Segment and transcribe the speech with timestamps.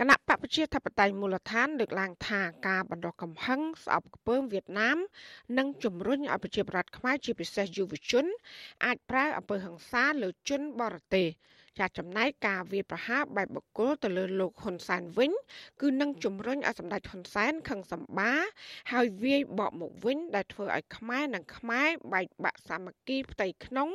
[0.00, 4.98] គណៈបកប្រជាធិបតេយ្យមូលដ្ឋានលើកឡើងថាការបណ្ដោះកំហឹងស្អប់ខ្ពើមវៀតណាម
[5.58, 8.24] និងជំរុញឲ្យប្រជាប្រដ្ឋខ្មែរជាពិសេសយុវជន
[8.84, 11.28] អាចប្រើអំពើហិង្សាលើជនបរទេស
[11.78, 15.32] ចាចំណែកការវាយប្រហារបែបបកគលទៅលើលោកហ៊ុនសែនវិញ
[15.80, 18.32] គឺនឹងជំរុញឲ្យសម្ដេចហ៊ុនសែនខឹងសម្បា
[18.92, 23.88] ហើយវាយបកមកវិញ ដែលធ្វើឲ្យខ្មែរនិងខ្មែរបែកបាក់សាមគ្គីផ្ទៃក្នុង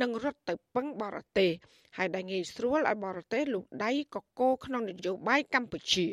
[0.00, 1.50] និងរត់ទៅពឹងបរទេស
[1.96, 6.06] ហើយដែលងាយស្រួលឲ្យបរទេសលូកដៃកកោក្នុងនយោបាយកម្ពុជា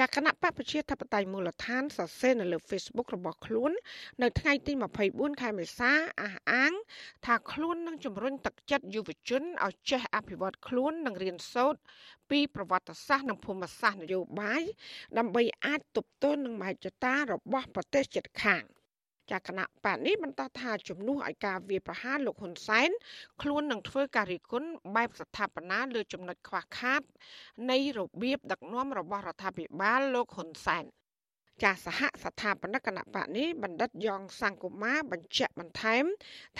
[0.00, 3.72] ចាគណៈបពប្រជាធិបតេយ្យមូលដ្ឋានសរសេរនៅលើ Facebook របស់ខ្លួន
[4.22, 4.72] នៅថ្ងៃទី
[5.06, 5.90] 24ខែមេសា
[6.22, 6.72] អះអាង
[7.26, 11.80] ថាខ្លួននឹងជំរុញទឹកចិត្តយុវជនឲ្យចេះអភិវឌ្ឍខ្លួននិងរៀនសូត្រ
[12.30, 14.62] ពីប្រវត្តិសាស្ត្រនិងភូមិសាស្ត្រនយោបាយ
[15.18, 18.64] ដើម្បីអាចទប់ទល់នឹងមហិច្ឆតារបស់ប្រទេសជិតខាង។
[19.30, 22.90] ចាគណៈបកនេះបន្តថាជំនួសឲ្យការវាយប្រហារលោកហ៊ុនសែន
[23.42, 27.02] ខ្លួននឹងធ្វើការរិះគន់បែបស្ថាបនាលើចំណុចខ្វះខាត
[27.70, 30.84] នៃរបៀបដឹកនាំរបស់រដ្ឋាភិបាលលោកហ៊ុនសែន
[31.62, 36.04] ចាសហស្ថាបនិកគណៈបកនេះបណ្ឌិតយ៉ងសង្គមាបញ្ជាក់បន្ថែម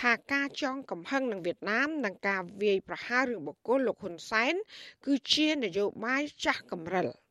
[0.01, 4.53] ថាការចងកំហឹងនឹងវៀតណាមនិងការវាយប្រហាររឿងបុគ្គលលោកហ៊ុនសែន
[5.05, 7.07] គឺជានយោបាយចាស់កំរិល។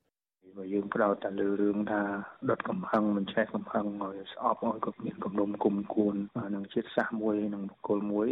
[0.58, 2.02] បើយើងផ្ដោតតែលើរឿងថា
[2.50, 6.14] ដុតកំហឹងមិនឆេះកំហឹងឲ្យស្អប់ឲ្យគាត់មានគំនុំគុំគួន
[6.54, 8.28] នឹងជាតិសាសន៍មួយនឹងបុគ្គលមួយ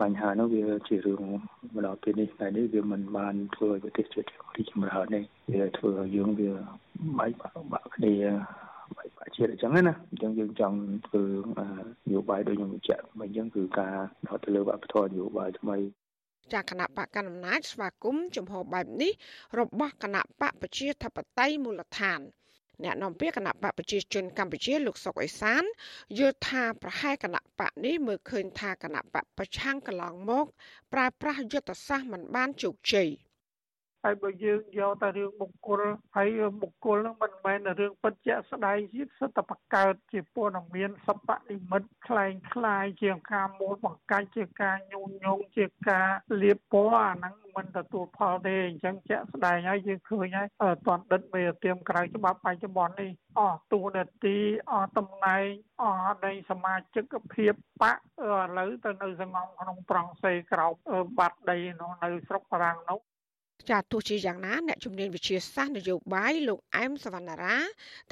[0.00, 1.22] បញ្ហានោះវាជារឿង
[1.74, 5.20] មកដល់ពេលនេះតែនេះវាមិនបានធ្វើឲ្យប្រទេសជាតិរីកចម្រើនទេ
[5.52, 6.50] វាធ្វើឲ្យយើងវា
[7.18, 7.32] បែក
[7.72, 8.14] បាក់គ្នា
[8.96, 11.24] បែកបាក់ជាតិអញ្ចឹងណាអញ្ចឹងយើងចង់ធ្វើ
[12.08, 13.94] នយោបាយដូចខ្ញុំបញ្ជាក់មកអញ្ចឹងគឺការ
[14.26, 15.76] ដោតទៅលើវប្បធម៌នយោបាយថ្មី
[16.54, 19.12] ចាគណៈបកកណ្ដាលអំណាចស្វាគមន៍ចំហបែបនេះ
[19.58, 22.20] របស់គណៈបកប្រជាធិបតេយ្យមូលដ្ឋាន
[22.84, 25.62] អ្នកនាំពាក្យគណៈបកប្រជាជនកម្ពុជាលោកសុកអេសាន
[26.18, 30.46] យល់ថាប្រហែលគណៈបកនេះមើលឃើញថាគណៈបកប្រឆាំងកន្លងមក
[30.92, 33.08] ប្រើប្រាស់យុទ្ធសាស្ត្រមិនបានជោគជ័យ។
[34.07, 35.81] ហើយបើយើងយកតែរឿងបុគ្គល
[36.15, 36.29] ហើយ
[36.61, 46.09] បុគ្គលនឹងមិនមែនរឿងពិតជាក់ស្ដែងជាសិទ្ធិបង្កើតជាព័ត៌មានសពនិមិត្តคล้ายคล้ายជាការមូលបង្កាច់ជាការញុញញងជាការ
[46.41, 50.47] លៀបពណ៌អាហ្នឹងមិនទទួលផលទេអញ្ចឹងជាក់ស្ដែងហើយយើងឃើញហើយ
[50.87, 54.37] តនដិតមេទៀមក្រៅច្បាប់បច្ចុប្បន្ននេះអស់ទូនាទី
[54.71, 55.47] អស់តំណែង
[55.81, 60.73] អស់នៃសមាជិកភាពបកឥឡូវទៅនៅសងំក្នុងប្រង់សេក្រោប
[61.17, 63.01] បាត់ដីនោះនៅស្រុកបារាំងនោះ
[63.68, 67.56] ចាទោះជាយ៉ាងណាអ្នកជំនាញវិទ្យាសាស្ត្រនយោបាយលោកអែមសវណ្ណារា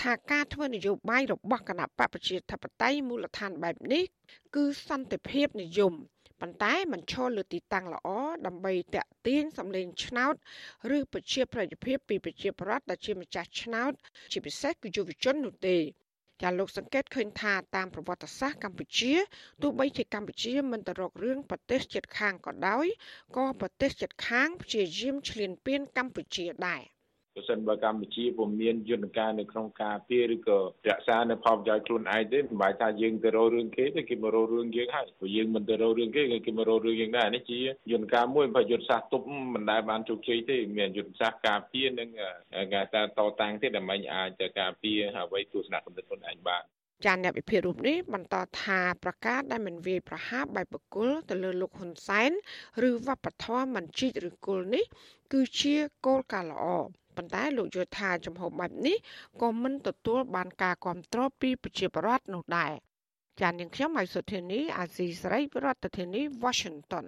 [0.03, 4.05] ថាការធ្វើនយោបាយរបស់គណៈបកប្រជាធិបតេយ្យមូលដ្ឋានបែបនេះ
[4.55, 5.95] គឺសន្តិភាពនិយម
[6.41, 8.09] ប៉ុន្តែมันឈលលើទីតាំងល្អ
[8.47, 10.35] ដើម្បីតាក់ទាញសម្លេងឆ្នោត
[10.97, 13.93] ឬប្រជាប្រិយភាពពីប្រជាប្រដ្ឋដែលជាម្ចាស់ឆ្នោត
[14.33, 15.77] ជាពិសេសគឺយុវជននោះទេ
[16.43, 19.15] ចាលោកសង្កេតឃើញថាតាមប្រវត្តិសាស្ត្រកម្ពុជា
[19.63, 22.87] ទោះបីជាកម្ពុជាមិនទៅរករឿងប្រទេសជិតខាងក៏ដោយ
[23.37, 26.83] ក៏ប្រទេសជិតខាងព្យាយាមឈ្លានពានកម្ពុជាដែរ។
[27.39, 37.59] ប្រសិនបើកម្ពុជាពុំមានយន្តការនៅក្នុងការពារឬក៏រក្សានៅផលប្រយោជន៍ខ្លួនឯងទេមិនបាច់ថាយើងទៅរករឿងគេទេគេមករករឿងយើងហើយព្រោះយើងមិនទៅរករឿងគេគេមករករឿងយើងដែរនេះជា
[37.93, 42.11] យន្តការមួយបើយន្តសាស្ត្រទប់មិនដែលបានជោគជ័យទេមានយន្តសាស្ត្រការពារនិង
[42.75, 42.97] ការត
[43.41, 46.65] តាំងទេដើម្បីអាចការពារអ្វីទស្សនៈគំនិតខ្លួនឯងបាន
[47.05, 52.31] ចាអ្នកវិភាគរូបនេះបន្តថាប្រកាសដែលមិនវាយប្រហារបែបបកុលទៅលើលោកហ៊ុនសែន
[52.89, 54.85] ឬវប្បធម៌មិនជីកឬគុលនេះ
[55.33, 55.77] គឺជា
[56.07, 56.67] គោលការណ៍ល្អ
[57.17, 58.97] ប៉ុន្តែលោកយល់ថាចំហបែបនេះ
[59.43, 62.73] ក៏មិនទទួលបានការគ្រប់គ្រងពីប្រជាពលរដ្ឋនោះដែរ
[63.41, 67.07] ចាននាងខ្ញុំហៃសុធានីអាស៊ីសេរីប្រធានាធិបតី Washington